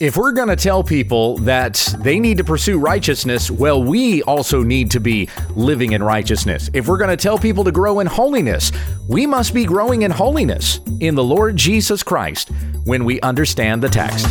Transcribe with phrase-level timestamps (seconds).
[0.00, 4.62] If we're going to tell people that they need to pursue righteousness, well, we also
[4.62, 6.70] need to be living in righteousness.
[6.72, 8.70] If we're going to tell people to grow in holiness,
[9.08, 12.50] we must be growing in holiness in the Lord Jesus Christ
[12.84, 14.24] when we understand the text.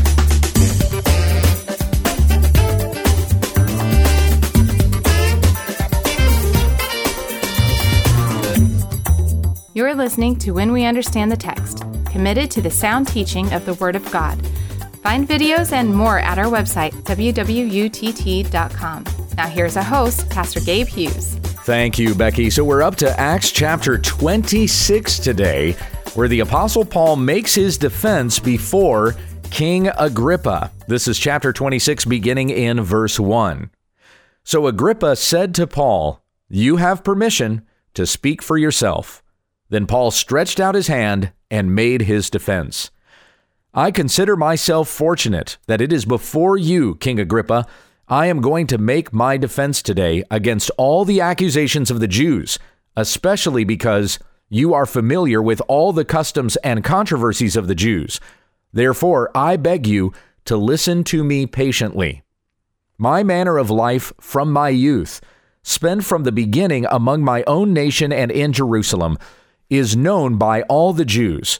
[9.74, 13.74] You're listening to When We Understand the Text, committed to the sound teaching of the
[13.74, 14.42] Word of God.
[15.08, 19.05] Find videos and more at our website, wwutt.com.
[19.38, 21.36] Now, here's our host, Pastor Gabe Hughes.
[21.63, 22.49] Thank you, Becky.
[22.49, 25.77] So, we're up to Acts chapter 26 today,
[26.16, 29.16] where the Apostle Paul makes his defense before
[29.49, 30.73] King Agrippa.
[30.90, 33.71] This is chapter 26, beginning in verse 1.
[34.44, 37.62] So, Agrippa said to Paul, You have permission
[37.94, 39.24] to speak for yourself.
[39.70, 42.91] Then Paul stretched out his hand and made his defense.
[43.77, 47.68] I consider myself fortunate that it is before you, King Agrippa,
[48.08, 52.57] I am going to make my defense today against all the accusations of the Jews,
[52.96, 54.18] especially because
[54.49, 58.20] you are familiar with all the customs and controversies of the Jews.
[58.74, 60.12] Therefore, I beg you
[60.46, 62.24] to listen to me patiently.
[62.98, 65.21] My manner of life from my youth,
[65.61, 69.19] spent from the beginning among my own nation and in Jerusalem,
[69.69, 71.59] is known by all the Jews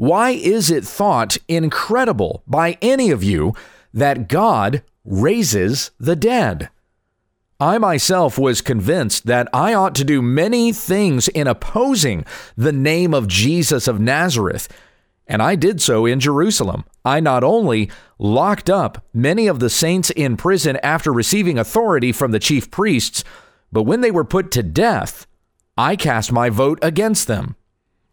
[0.00, 3.52] why is it thought incredible by any of you
[3.92, 6.70] that God raises the dead?
[7.60, 12.24] I myself was convinced that I ought to do many things in opposing
[12.56, 14.68] the name of Jesus of Nazareth,
[15.26, 16.84] and I did so in Jerusalem.
[17.04, 22.30] I not only locked up many of the saints in prison after receiving authority from
[22.30, 23.22] the chief priests,
[23.70, 25.26] but when they were put to death,
[25.76, 27.54] I cast my vote against them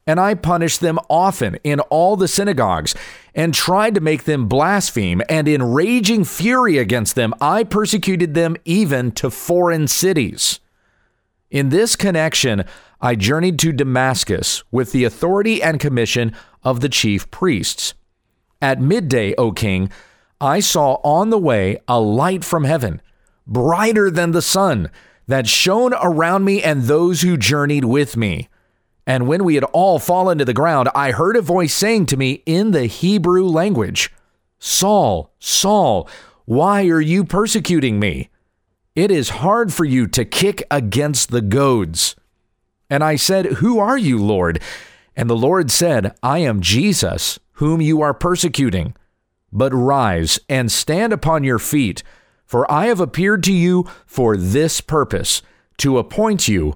[0.08, 2.96] and I punished them often in all the synagogues
[3.36, 8.56] and tried to make them blaspheme, and in raging fury against them, I persecuted them
[8.66, 10.60] even to foreign cities.
[11.52, 12.64] In this connection,
[13.00, 17.94] I journeyed to Damascus with the authority and commission of the chief priests.
[18.62, 19.92] At midday, O king,
[20.42, 23.02] I saw on the way a light from heaven,
[23.46, 24.90] brighter than the sun,
[25.28, 28.50] that shone around me and those who journeyed with me.
[29.08, 32.18] And when we had all fallen to the ground, I heard a voice saying to
[32.18, 34.12] me in the Hebrew language,
[34.60, 36.10] Saul, Saul,
[36.44, 38.30] why are you persecuting me?
[38.96, 42.18] It is hard for you to kick against the goads.
[42.90, 44.62] And I said, Who are you, Lord?
[45.16, 48.94] And the Lord said, I am Jesus, whom you are persecuting.
[49.54, 52.04] But rise and stand upon your feet,
[52.46, 55.42] for I have appeared to you for this purpose,
[55.78, 56.76] to appoint you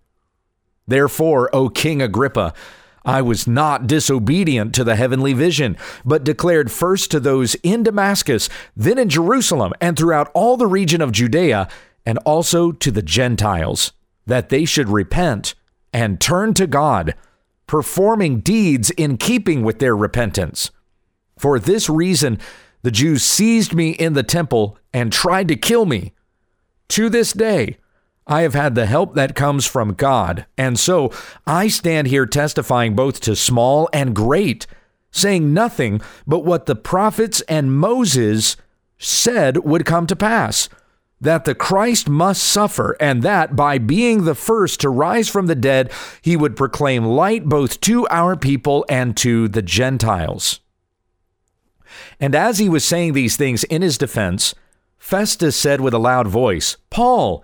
[0.87, 2.53] Therefore, O King Agrippa,
[3.03, 5.75] I was not disobedient to the heavenly vision,
[6.05, 11.01] but declared first to those in Damascus, then in Jerusalem, and throughout all the region
[11.01, 11.67] of Judea,
[12.05, 13.91] and also to the Gentiles,
[14.25, 15.55] that they should repent
[15.93, 17.15] and turn to God,
[17.65, 20.71] performing deeds in keeping with their repentance.
[21.37, 22.39] For this reason,
[22.83, 26.13] the Jews seized me in the temple and tried to kill me.
[26.89, 27.77] To this day,
[28.27, 30.45] I have had the help that comes from God.
[30.57, 31.11] And so
[31.45, 34.67] I stand here testifying both to small and great,
[35.11, 38.57] saying nothing but what the prophets and Moses
[38.97, 40.69] said would come to pass
[41.21, 45.55] that the Christ must suffer, and that by being the first to rise from the
[45.55, 45.91] dead,
[46.21, 50.59] he would proclaim light both to our people and to the Gentiles.
[52.19, 54.55] And as he was saying these things in his defense,
[54.97, 57.43] Festus said with a loud voice, Paul,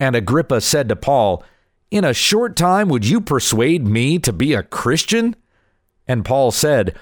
[0.00, 1.44] And Agrippa said to Paul,
[1.90, 5.36] In a short time would you persuade me to be a Christian?
[6.08, 6.96] And Paul said,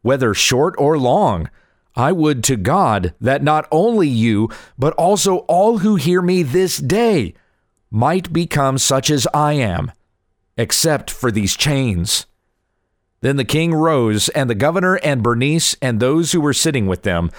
[0.00, 1.50] Whether short or long,
[1.94, 4.48] I would to God that not only you,
[4.78, 7.34] but also all who hear me this day
[7.90, 9.92] might become such as I am,
[10.56, 12.26] except for these chains.
[13.20, 17.02] Then the king rose, and the governor and Bernice and those who were sitting with
[17.02, 17.30] them.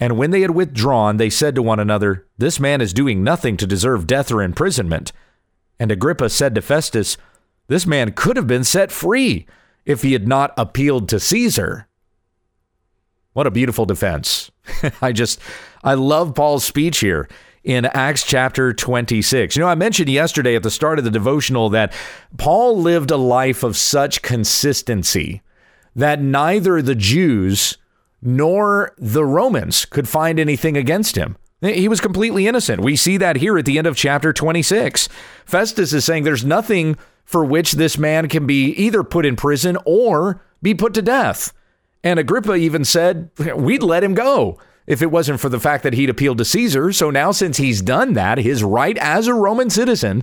[0.00, 3.56] And when they had withdrawn, they said to one another, This man is doing nothing
[3.58, 5.12] to deserve death or imprisonment.
[5.78, 7.16] And Agrippa said to Festus,
[7.68, 9.46] This man could have been set free
[9.84, 11.86] if he had not appealed to Caesar.
[13.32, 14.50] What a beautiful defense.
[15.02, 15.40] I just,
[15.82, 17.28] I love Paul's speech here
[17.64, 19.56] in Acts chapter 26.
[19.56, 21.92] You know, I mentioned yesterday at the start of the devotional that
[22.36, 25.42] Paul lived a life of such consistency
[25.96, 27.78] that neither the Jews
[28.24, 31.36] nor the Romans could find anything against him.
[31.60, 32.80] He was completely innocent.
[32.80, 35.08] We see that here at the end of chapter 26.
[35.46, 39.78] Festus is saying there's nothing for which this man can be either put in prison
[39.86, 41.52] or be put to death.
[42.02, 45.94] And Agrippa even said, We'd let him go if it wasn't for the fact that
[45.94, 46.92] he'd appealed to Caesar.
[46.92, 50.22] So now, since he's done that, his right as a Roman citizen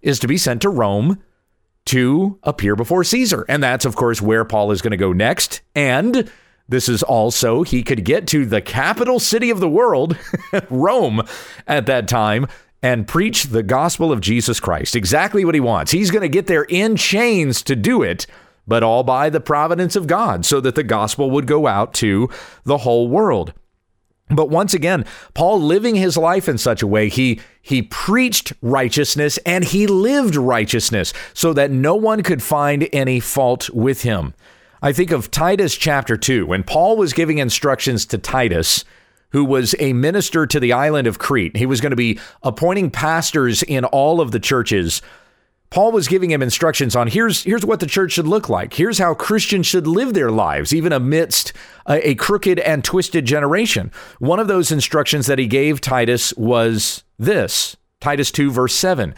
[0.00, 1.20] is to be sent to Rome
[1.86, 3.44] to appear before Caesar.
[3.48, 5.60] And that's, of course, where Paul is going to go next.
[5.74, 6.30] And
[6.68, 10.16] this is also, he could get to the capital city of the world,
[10.70, 11.22] Rome,
[11.66, 12.46] at that time.
[12.80, 14.94] And preach the gospel of Jesus Christ.
[14.94, 15.90] Exactly what he wants.
[15.90, 18.24] He's going to get there in chains to do it
[18.68, 22.28] but all by the providence of God, so that the gospel would go out to
[22.64, 23.54] the whole world.
[24.28, 29.38] But once again, Paul living his life in such a way, he he preached righteousness
[29.46, 34.34] and he lived righteousness so that no one could find any fault with him.
[34.80, 38.84] I think of Titus chapter 2 when Paul was giving instructions to Titus
[39.30, 41.56] who was a minister to the island of Crete.
[41.56, 45.02] He was going to be appointing pastors in all of the churches
[45.70, 48.72] Paul was giving him instructions on here's here's what the church should look like.
[48.72, 51.52] Here's how Christians should live their lives, even amidst
[51.86, 53.92] a, a, crooked and twisted generation.
[54.18, 59.14] One of those instructions that he gave Titus was this Titus 2, verse 7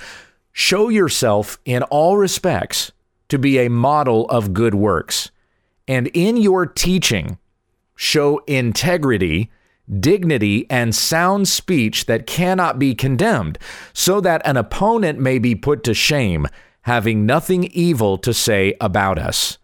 [0.53, 2.91] Show yourself in all respects
[3.29, 5.31] to be a model of good works,
[5.91, 7.39] and in your teaching,
[7.97, 9.51] show integrity
[9.99, 13.59] dignity, and sound speech that cannot be condemned,
[13.93, 16.47] so that an opponent may be put to shame,
[16.83, 19.59] having nothing evil to say about us.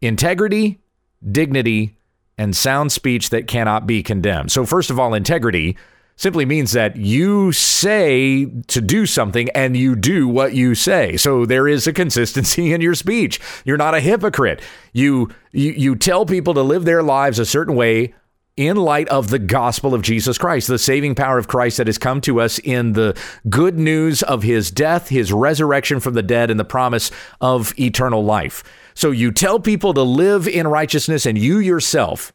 [0.00, 0.80] Integrity,
[1.28, 1.96] dignity,
[2.38, 4.52] and sound speech that cannot be condemned.
[4.52, 5.76] So, first of all, integrity
[6.16, 11.16] simply means that you say to do something and you do what you say.
[11.16, 13.40] So there is a consistency in your speech.
[13.64, 14.62] You're not a hypocrite.
[14.92, 18.14] You you you tell people to live their lives a certain way
[18.56, 21.98] in light of the gospel of Jesus Christ, the saving power of Christ that has
[21.98, 23.18] come to us in the
[23.48, 28.24] good news of his death, his resurrection from the dead, and the promise of eternal
[28.24, 28.62] life.
[28.94, 32.32] So you tell people to live in righteousness, and you yourself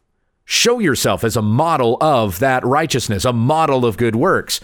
[0.50, 4.58] show yourself as a model of that righteousness, a model of good works.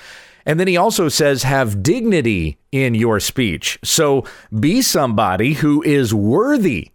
[0.44, 3.78] And then he also says, have dignity in your speech.
[3.84, 4.24] So
[4.58, 6.90] be somebody who is worthy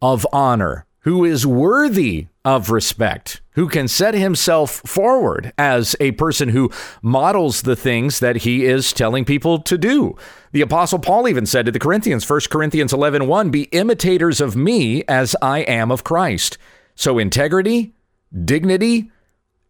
[0.00, 6.50] of honor, who is worthy of respect, who can set himself forward as a person
[6.50, 6.70] who
[7.02, 10.14] models the things that he is telling people to do.
[10.52, 14.54] The apostle Paul even said to the Corinthians, 1 Corinthians 11, 1, be imitators of
[14.54, 16.58] me as I am of Christ.
[16.94, 17.92] So integrity,
[18.44, 19.10] dignity,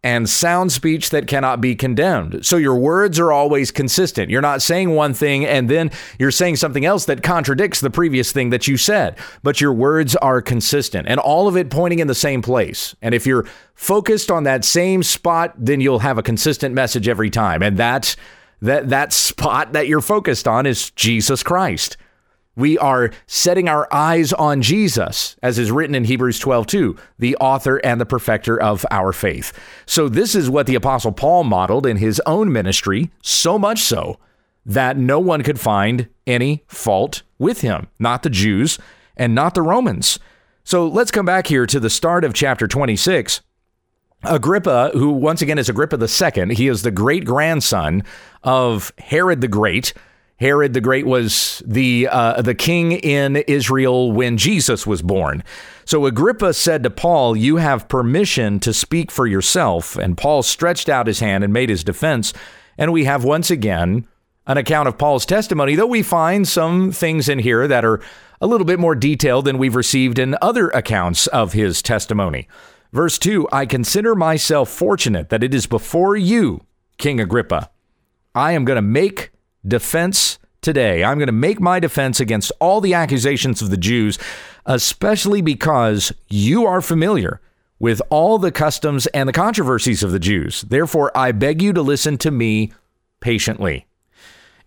[0.03, 2.45] and sound speech that cannot be condemned.
[2.45, 4.29] So your words are always consistent.
[4.29, 8.31] You're not saying one thing and then you're saying something else that contradicts the previous
[8.31, 12.07] thing that you said, but your words are consistent and all of it pointing in
[12.07, 12.95] the same place.
[13.01, 17.29] And if you're focused on that same spot, then you'll have a consistent message every
[17.29, 17.61] time.
[17.61, 18.15] And that's
[18.61, 21.97] that that spot that you're focused on is Jesus Christ.
[22.57, 27.37] We are setting our eyes on Jesus, as is written in Hebrews 12, 2, the
[27.37, 29.53] author and the perfecter of our faith.
[29.85, 34.17] So, this is what the Apostle Paul modeled in his own ministry, so much so
[34.65, 38.79] that no one could find any fault with him, not the Jews
[39.15, 40.17] and not the Romans.
[40.63, 43.41] So, let's come back here to the start of chapter 26.
[44.23, 48.03] Agrippa, who once again is Agrippa II, he is the great grandson
[48.43, 49.93] of Herod the Great
[50.39, 55.43] Herod the Great was the uh, the king in Israel when Jesus was born.
[55.83, 60.89] So Agrippa said to Paul, "You have permission to speak for yourself." And Paul stretched
[60.89, 62.33] out his hand and made his defense.
[62.77, 64.07] And we have once again
[64.45, 67.99] an account of Paul's testimony, though we find some things in here that are
[68.39, 72.47] a little bit more detailed than we've received in other accounts of his testimony.
[72.93, 76.63] Verse 2 I consider myself fortunate that it is before you,
[76.97, 77.71] King Agrippa.
[78.35, 79.31] I am going to make
[79.67, 81.03] defense today.
[81.03, 84.17] I'm going to make my defense against all the accusations of the Jews,
[84.65, 87.41] especially because you are familiar
[87.79, 90.61] with all the customs and the controversies of the Jews.
[90.63, 92.73] Therefore, I beg you to listen to me
[93.19, 93.85] patiently.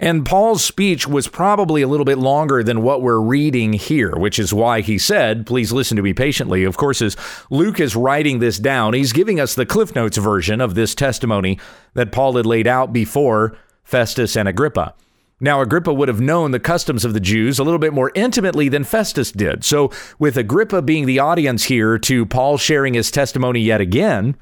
[0.03, 4.39] And Paul's speech was probably a little bit longer than what we're reading here, which
[4.39, 6.65] is why he said, Please listen to me patiently.
[6.65, 7.19] Of course, as
[7.51, 11.59] Luke is writing this down, he's giving us the Cliff Notes version of this testimony
[11.93, 13.59] that Paul had laid out before
[13.91, 14.95] Festus and Agrippa.
[15.41, 18.69] Now, Agrippa would have known the customs of the Jews a little bit more intimately
[18.69, 19.65] than Festus did.
[19.65, 24.37] So, with Agrippa being the audience here to Paul sharing his testimony yet again,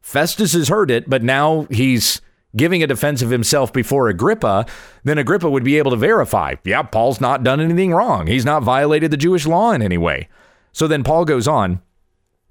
[0.00, 2.20] Festus has heard it, but now he's
[2.56, 4.64] giving a defense of himself before Agrippa,
[5.02, 8.28] then Agrippa would be able to verify, yeah, Paul's not done anything wrong.
[8.28, 10.28] He's not violated the Jewish law in any way.
[10.72, 11.82] So then Paul goes on,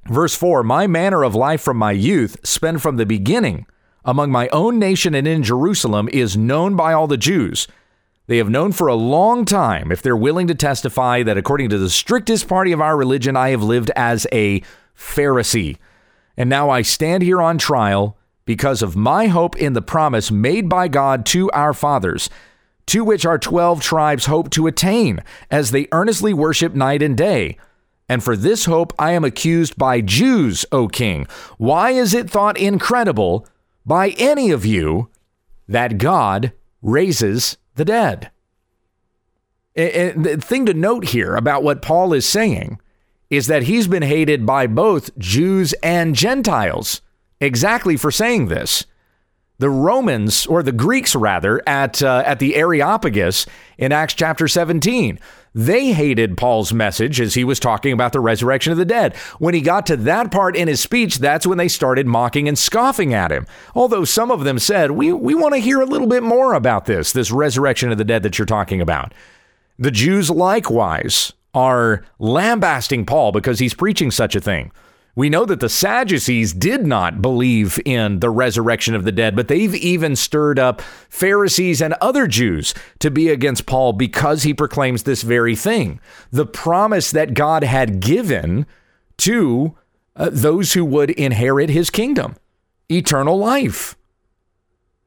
[0.05, 3.65] verse 4 My manner of life from my youth, spent from the beginning
[4.05, 7.67] among my own nation and in Jerusalem, is known by all the Jews.
[8.27, 11.77] They have known for a long time, if they're willing to testify, that according to
[11.77, 14.61] the strictest party of our religion, I have lived as a
[14.97, 15.77] Pharisee.
[16.37, 20.69] And now I stand here on trial because of my hope in the promise made
[20.69, 22.29] by God to our fathers,
[22.87, 27.57] to which our 12 tribes hope to attain as they earnestly worship night and day.
[28.09, 31.25] And for this hope I am accused by Jews, O king.
[31.57, 33.47] Why is it thought incredible
[33.85, 35.09] by any of you
[35.67, 38.31] that God raises the dead.
[39.75, 42.79] And the thing to note here about what Paul is saying
[43.29, 47.01] is that he's been hated by both Jews and Gentiles
[47.39, 48.85] exactly for saying this.
[49.59, 53.45] The Romans, or the Greeks rather, at, uh, at the Areopagus
[53.77, 55.19] in Acts chapter 17,
[55.53, 59.15] they hated Paul's message as he was talking about the resurrection of the dead.
[59.37, 62.57] When he got to that part in his speech, that's when they started mocking and
[62.57, 63.45] scoffing at him.
[63.75, 66.85] Although some of them said, We, we want to hear a little bit more about
[66.85, 69.13] this, this resurrection of the dead that you're talking about.
[69.77, 74.71] The Jews likewise are lambasting Paul because he's preaching such a thing.
[75.15, 79.47] We know that the Sadducees did not believe in the resurrection of the dead, but
[79.47, 85.03] they've even stirred up Pharisees and other Jews to be against Paul because he proclaims
[85.03, 85.99] this very thing
[86.31, 88.65] the promise that God had given
[89.17, 89.77] to
[90.15, 92.35] uh, those who would inherit his kingdom,
[92.89, 93.95] eternal life.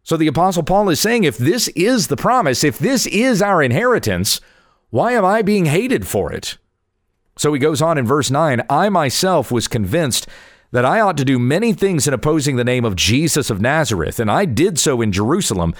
[0.05, 3.61] So the Apostle Paul is saying if this is the promise, if this is our
[3.61, 4.41] inheritance,
[4.91, 6.59] why am I being hated for it?
[7.37, 10.27] So he goes on in verse 9 I myself was convinced
[10.73, 14.19] that I ought to do many things in opposing the name of Jesus of Nazareth,
[14.19, 15.75] and I did so in Jerusalem.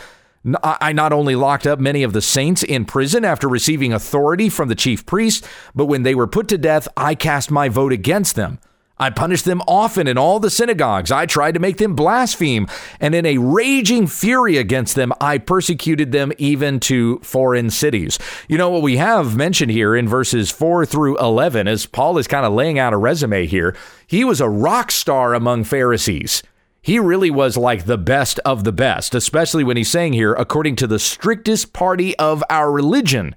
[0.63, 4.69] I not only locked up many of the saints in prison after receiving authority from
[4.69, 5.45] the chief priest,
[5.75, 8.61] but when they were put to death, I cast my vote against them.
[8.99, 11.13] I punished them often in all the synagogues.
[11.13, 12.67] I tried to make them blaspheme.
[12.99, 18.19] And in a raging fury against them, I persecuted them even to foreign cities.
[18.49, 22.27] You know what we have mentioned here in verses 4 through 11, as Paul is
[22.27, 23.77] kind of laying out a resume here,
[24.07, 26.43] he was a rock star among Pharisees.
[26.81, 30.77] He really was like the best of the best, especially when he's saying here, according
[30.77, 33.35] to the strictest party of our religion,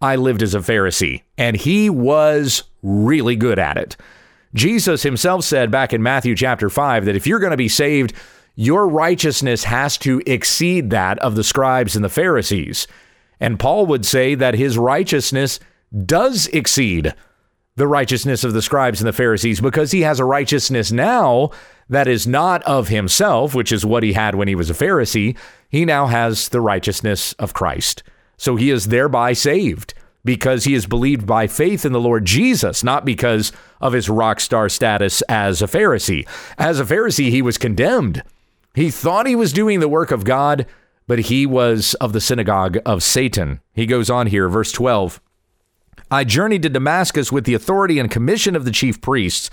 [0.00, 1.22] I lived as a Pharisee.
[1.36, 3.96] And he was really good at it.
[4.54, 8.14] Jesus himself said back in Matthew chapter 5 that if you're going to be saved,
[8.54, 12.86] your righteousness has to exceed that of the scribes and the Pharisees.
[13.38, 15.60] And Paul would say that his righteousness
[16.04, 17.14] does exceed
[17.76, 21.50] the righteousness of the scribes and the Pharisees because he has a righteousness now
[21.90, 25.36] that is not of himself, which is what he had when he was a Pharisee.
[25.68, 28.02] He now has the righteousness of Christ.
[28.38, 29.92] So he is thereby saved
[30.26, 34.40] because he is believed by faith in the Lord Jesus, not because of his rock
[34.40, 36.28] star status as a Pharisee.
[36.58, 38.22] As a Pharisee, he was condemned.
[38.74, 40.66] He thought he was doing the work of God,
[41.06, 43.60] but he was of the synagogue of Satan.
[43.72, 45.20] He goes on here, verse 12.
[46.10, 49.48] I journeyed to Damascus with the authority and commission of the chief priests.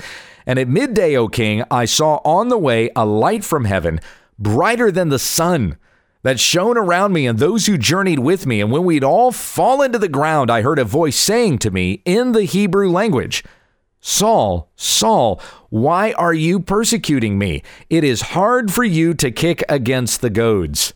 [0.46, 4.01] And at midday, O king, I saw on the way a light from heaven,
[4.38, 5.77] brighter than the sun
[6.24, 8.60] that shone around me and those who journeyed with me.
[8.62, 12.01] And when we'd all fallen to the ground, I heard a voice saying to me
[12.06, 13.44] in the Hebrew language,
[14.00, 17.63] Saul, Saul, why are you persecuting me?
[17.89, 20.94] It is hard for you to kick against the goads.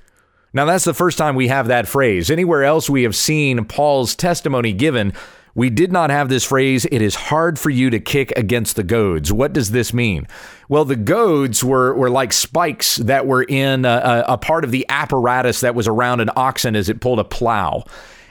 [0.54, 2.32] Now, that's the first time we have that phrase.
[2.32, 5.14] Anywhere else we have seen Paul's testimony given,
[5.58, 8.84] we did not have this phrase, it is hard for you to kick against the
[8.84, 9.34] goads.
[9.34, 10.28] What does this mean?
[10.70, 14.86] Well, the goads were, were like spikes that were in a, a part of the
[14.88, 17.86] apparatus that was around an oxen as it pulled a plow.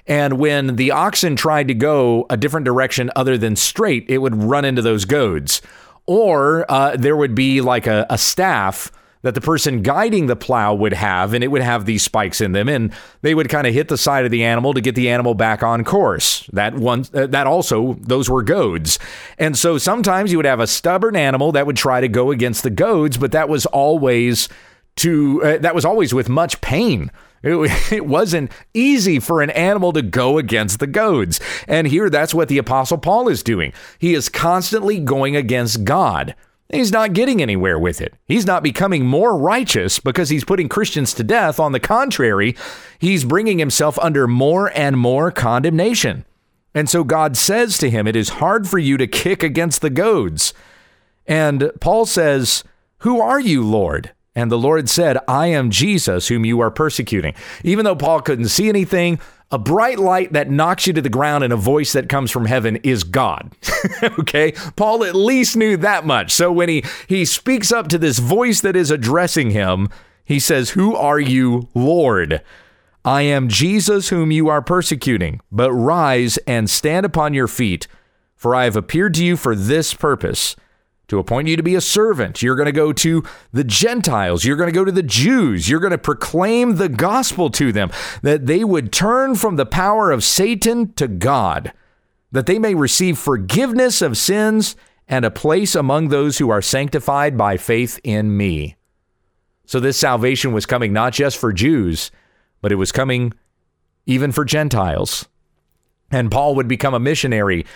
[0.06, 4.44] And when the oxen tried to go a different direction other than straight, it would
[4.44, 5.60] run into those goads.
[6.06, 8.92] Or uh, there would be like a, a staff
[9.22, 12.52] that the person guiding the plow would have, and it would have these spikes in
[12.52, 12.92] them, and
[13.22, 15.62] they would kind of hit the side of the animal to get the animal back
[15.62, 16.48] on course.
[16.52, 18.98] That one, uh, that also, those were goads,
[19.38, 22.62] and so sometimes you would have a stubborn animal that would try to go against
[22.62, 24.48] the goads, but that was always
[24.96, 27.10] to uh, that was always with much pain.
[27.42, 31.40] It, it, wasn't easy for an animal to go against the goads.
[31.68, 33.72] And here, that's what the Apostle Paul is doing.
[33.98, 36.34] He is constantly going against God.
[36.68, 38.14] He's not getting anywhere with it.
[38.24, 41.60] He's not becoming more righteous because he's putting Christians to death.
[41.60, 42.56] On the contrary,
[42.98, 46.24] he's bringing himself under more and more condemnation.
[46.74, 49.90] And so God says to him, It is hard for you to kick against the
[49.90, 50.52] goads.
[51.26, 52.64] And Paul says,
[52.98, 54.12] Who are you, Lord?
[54.34, 57.34] And the Lord said, I am Jesus, whom you are persecuting.
[57.64, 59.18] Even though Paul couldn't see anything,
[59.50, 62.46] a bright light that knocks you to the ground and a voice that comes from
[62.46, 63.52] heaven is God.
[64.18, 64.52] okay?
[64.74, 66.32] Paul at least knew that much.
[66.32, 69.88] So when he, he speaks up to this voice that is addressing him,
[70.24, 72.42] he says, Who are you, Lord?
[73.04, 77.86] I am Jesus whom you are persecuting, but rise and stand upon your feet,
[78.34, 80.56] for I have appeared to you for this purpose
[81.08, 82.42] to appoint you to be a servant.
[82.42, 83.22] You're going to go to
[83.52, 84.44] the Gentiles.
[84.44, 85.68] You're going to go to the Jews.
[85.68, 87.90] You're going to proclaim the gospel to them
[88.22, 91.72] that they would turn from the power of Satan to God,
[92.32, 94.74] that they may receive forgiveness of sins
[95.08, 98.76] and a place among those who are sanctified by faith in me.
[99.64, 102.10] So this salvation was coming not just for Jews,
[102.60, 103.32] but it was coming
[104.06, 105.28] even for Gentiles.
[106.10, 107.66] And Paul would become a missionary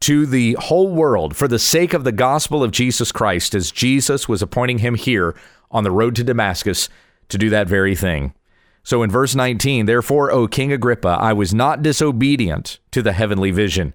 [0.00, 4.28] to the whole world for the sake of the gospel of Jesus Christ, as Jesus
[4.28, 5.36] was appointing him here
[5.70, 6.88] on the road to Damascus
[7.28, 8.34] to do that very thing.
[8.82, 13.50] So in verse 19, therefore, O King Agrippa, I was not disobedient to the heavenly
[13.50, 13.92] vision,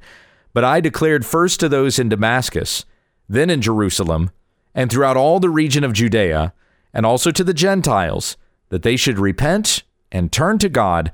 [0.54, 2.86] but I declared first to those in Damascus,
[3.28, 4.32] then in Jerusalem,
[4.76, 6.54] and throughout all the region of Judea,
[6.94, 8.38] and also to the Gentiles,
[8.70, 11.12] that they should repent and turn to God,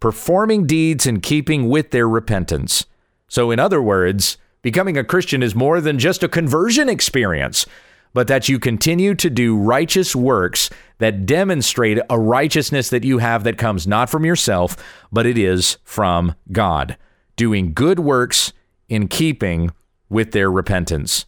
[0.00, 2.86] performing deeds in keeping with their repentance.
[3.32, 7.64] So, in other words, becoming a Christian is more than just a conversion experience,
[8.12, 10.68] but that you continue to do righteous works
[10.98, 14.76] that demonstrate a righteousness that you have that comes not from yourself,
[15.10, 16.98] but it is from God.
[17.36, 18.52] Doing good works
[18.90, 19.70] in keeping
[20.10, 21.24] with their repentance.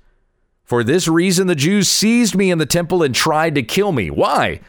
[0.62, 4.10] For this reason, the Jews seized me in the temple and tried to kill me.
[4.10, 4.60] Why?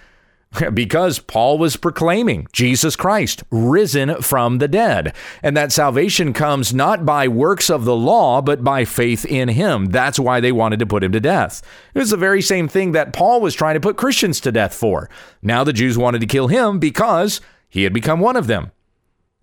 [0.74, 5.16] because Paul was proclaiming Jesus Christ risen from the dead.
[5.44, 9.88] And that salvation comes not by works of the law, but by faith in him.
[9.88, 11.62] That's why they wanted to put him to death.
[11.94, 14.74] It was the very same thing that Paul was trying to put Christians to death
[14.74, 15.10] for.
[15.42, 18.72] Now the Jews wanted to kill him because he had become one of them.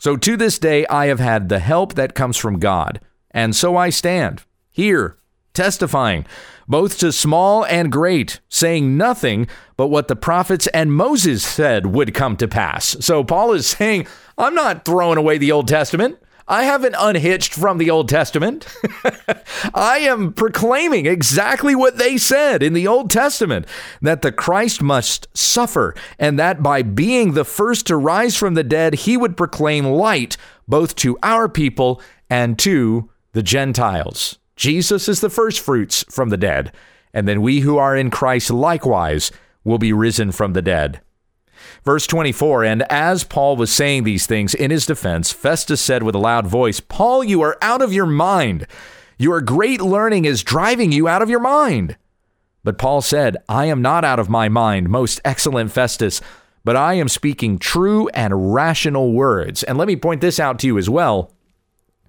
[0.01, 3.01] So to this day, I have had the help that comes from God.
[3.31, 5.17] And so I stand here
[5.55, 6.27] testifying
[6.73, 12.15] both to small and great, saying nothing but what the prophets and Moses said would
[12.15, 12.97] come to pass.
[13.01, 14.07] So Paul is saying,
[14.39, 16.19] I'm not throwing away the Old Testament.
[16.49, 18.67] I haven't unhitched from the Old Testament.
[19.75, 23.67] I am proclaiming exactly what they said in the Old Testament
[24.01, 28.65] that the Christ must suffer, and that by being the first to rise from the
[28.65, 34.39] dead, he would proclaim light both to our people and to the Gentiles.
[34.63, 36.71] Jesus is the first fruits from the dead,
[37.13, 39.33] and then we who are in Christ likewise
[39.65, 41.01] will be risen from the dead.
[41.85, 46.15] Verse 24 And as Paul was saying these things in his defense, Festus said with
[46.15, 48.69] a loud voice, Paul, you are out of your mind.
[49.19, 51.97] Your great learning is driving you out of your mind.
[52.63, 56.21] But Paul said, I am not out of my mind, most excellent Festus,
[56.63, 59.65] but I am speaking true and rational words.
[59.65, 61.33] And let me point this out to you as well.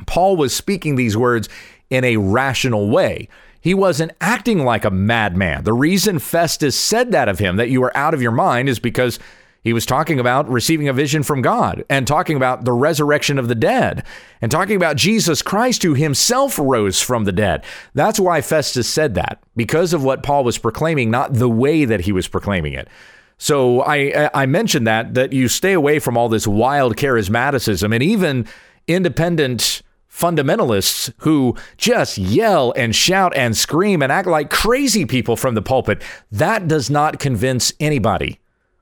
[0.05, 1.49] Paul was speaking these words
[1.93, 3.29] in a rational way.
[3.61, 5.63] He wasn't acting like a madman.
[5.63, 8.79] The reason Festus said that of him, that you are out of your mind, is
[8.79, 9.19] because
[9.63, 13.47] he was talking about receiving a vision from God and talking about the resurrection of
[13.47, 14.03] the dead
[14.41, 17.63] and talking about Jesus Christ who himself rose from the dead.
[17.93, 22.01] That's why Festus said that, because of what Paul was proclaiming, not the way that
[22.01, 22.89] he was proclaiming it.
[23.37, 28.03] So I I mentioned that that you stay away from all this wild charismaticism and
[28.03, 28.47] even
[28.87, 29.82] independent
[30.13, 35.61] fundamentalists who just yell and shout and scream and act like crazy people from the
[35.61, 36.01] pulpit.
[36.31, 38.39] That does not convince anybody.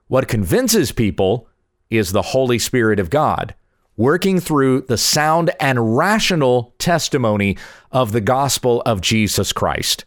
[0.08, 1.48] What convinces people
[1.89, 3.56] is the Holy Spirit of God,
[3.96, 7.58] working through the sound and rational testimony
[7.91, 10.04] of the gospel of Jesus Christ.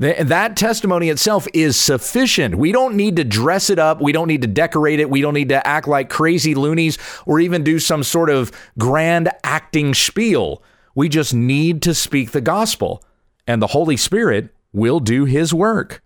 [0.00, 2.54] That testimony itself is sufficient.
[2.54, 4.00] We don't need to dress it up.
[4.00, 5.10] We don't need to decorate it.
[5.10, 9.30] We don't need to act like crazy loonies or even do some sort of grand
[9.44, 10.62] acting spiel.
[10.94, 13.04] We just need to speak the gospel,
[13.46, 16.02] and the Holy Spirit will do his work.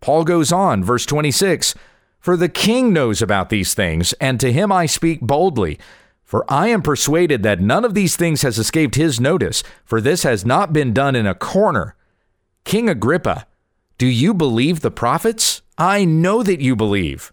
[0.00, 1.76] Paul goes on, verse 26
[2.18, 5.78] For the king knows about these things, and to him I speak boldly.
[6.24, 10.24] For I am persuaded that none of these things has escaped his notice, for this
[10.24, 11.95] has not been done in a corner.
[12.66, 13.46] King Agrippa,
[13.96, 15.62] do you believe the prophets?
[15.78, 17.32] I know that you believe.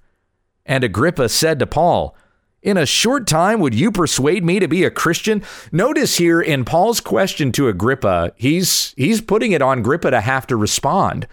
[0.64, 2.16] And Agrippa said to Paul,
[2.62, 5.42] In a short time, would you persuade me to be a Christian?
[5.72, 10.46] Notice here in Paul's question to Agrippa, he's, he's putting it on Agrippa to have
[10.46, 11.28] to respond.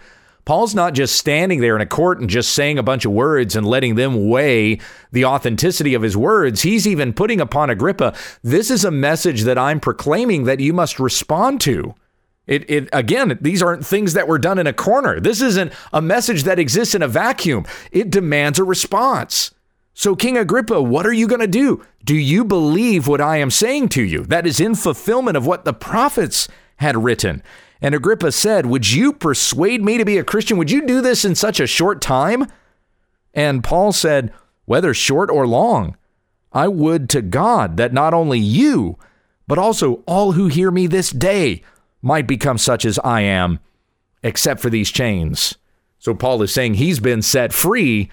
[0.45, 3.55] Paul's not just standing there in a court and just saying a bunch of words
[3.55, 4.79] and letting them weigh
[5.11, 6.63] the authenticity of his words.
[6.63, 10.99] He's even putting upon Agrippa, this is a message that I'm proclaiming that you must
[10.99, 11.93] respond to.
[12.47, 15.19] It, it again, these aren't things that were done in a corner.
[15.19, 17.65] This isn't a message that exists in a vacuum.
[17.91, 19.51] It demands a response.
[19.93, 21.85] So, King Agrippa, what are you going to do?
[22.03, 24.23] Do you believe what I am saying to you?
[24.23, 27.43] That is in fulfillment of what the prophets had written.
[27.81, 30.57] And Agrippa said, Would you persuade me to be a Christian?
[30.57, 32.47] Would you do this in such a short time?
[33.33, 34.33] And Paul said,
[34.65, 35.97] Whether short or long,
[36.53, 38.97] I would to God that not only you,
[39.47, 41.63] but also all who hear me this day
[42.01, 43.59] might become such as I am,
[44.23, 45.55] except for these chains.
[45.99, 48.09] So Paul is saying he's been set free,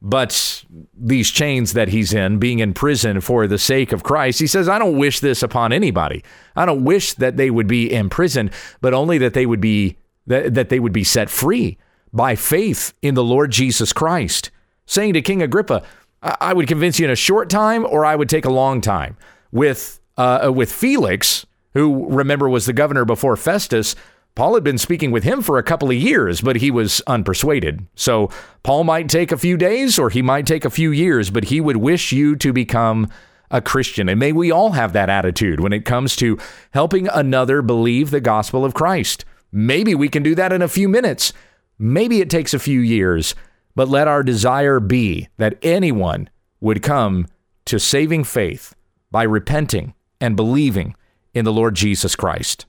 [0.00, 0.64] but
[0.96, 4.68] these chains that he's in, being in prison for the sake of Christ, he says,
[4.68, 6.22] I don't wish this upon anybody.
[6.54, 9.96] I don't wish that they would be imprisoned, but only that they would be
[10.26, 11.78] that, that they would be set free
[12.12, 14.50] by faith in the Lord Jesus Christ.
[14.86, 15.82] Saying to King Agrippa,
[16.22, 19.16] I would convince you in a short time, or I would take a long time.
[19.52, 23.94] With uh, with Felix, who, remember, was the governor before Festus,
[24.34, 27.86] Paul had been speaking with him for a couple of years, but he was unpersuaded.
[27.94, 28.30] So
[28.62, 31.60] Paul might take a few days or he might take a few years, but he
[31.60, 33.08] would wish you to become
[33.50, 34.08] a Christian.
[34.08, 36.38] And may we all have that attitude when it comes to
[36.72, 39.26] helping another believe the gospel of Christ.
[39.52, 41.34] Maybe we can do that in a few minutes.
[41.78, 43.34] Maybe it takes a few years,
[43.74, 47.26] but let our desire be that anyone would come
[47.66, 48.74] to saving faith
[49.10, 50.94] by repenting and believing
[51.36, 52.64] in the Lord Jesus Christ.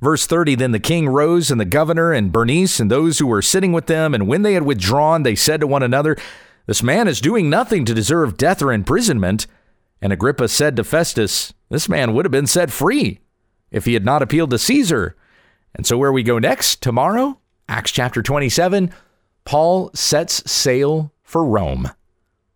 [0.00, 3.42] Verse 30 Then the king rose, and the governor, and Bernice, and those who were
[3.42, 6.16] sitting with them, and when they had withdrawn, they said to one another,
[6.66, 9.48] This man is doing nothing to deserve death or imprisonment.
[10.00, 13.18] And Agrippa said to Festus, This man would have been set free
[13.72, 15.16] if he had not appealed to Caesar.
[15.74, 18.92] And so, where we go next, tomorrow, Acts chapter 27,
[19.44, 21.90] Paul sets sail for Rome.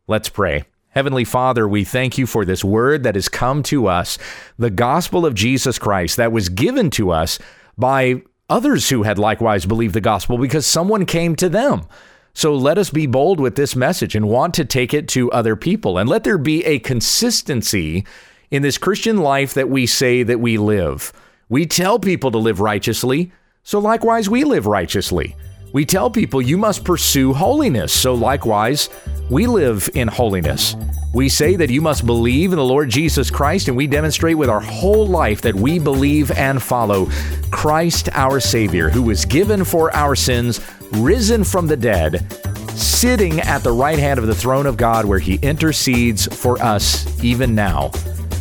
[0.07, 0.65] Let's pray.
[0.93, 4.19] Heavenly Father, we thank you for this word that has come to us,
[4.59, 7.39] the gospel of Jesus Christ that was given to us
[7.79, 11.87] by others who had likewise believed the gospel because someone came to them.
[12.35, 15.57] So let us be bold with this message and want to take it to other
[15.57, 15.97] people.
[15.97, 18.05] And let there be a consistency
[18.51, 21.11] in this Christian life that we say that we live.
[21.49, 25.37] We tell people to live righteously, so likewise we live righteously.
[25.73, 28.91] We tell people you must pursue holiness, so likewise
[29.33, 30.77] we live in holiness.
[31.15, 34.51] We say that you must believe in the Lord Jesus Christ, and we demonstrate with
[34.51, 37.09] our whole life that we believe and follow
[37.51, 40.61] Christ our Savior, who was given for our sins,
[40.93, 42.31] risen from the dead,
[42.73, 47.07] sitting at the right hand of the throne of God, where he intercedes for us
[47.25, 47.91] even now.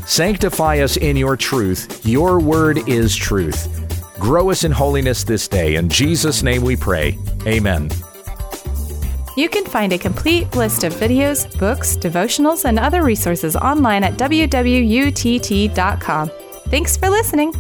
[0.06, 2.06] Sanctify us in your truth.
[2.06, 3.70] Your word is truth.
[4.20, 5.76] Grow us in holiness this day.
[5.76, 7.18] In Jesus' name we pray.
[7.48, 7.90] Amen.
[9.36, 14.14] You can find a complete list of videos, books, devotionals, and other resources online at
[14.14, 14.52] www.utt.com.
[16.68, 17.54] Thanks for listening.